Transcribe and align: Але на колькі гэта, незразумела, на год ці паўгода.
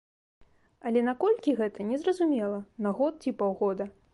Але 0.89 1.03
на 1.09 1.13
колькі 1.25 1.53
гэта, 1.61 1.87
незразумела, 1.91 2.59
на 2.87 2.97
год 3.01 3.23
ці 3.25 3.39
паўгода. 3.43 3.93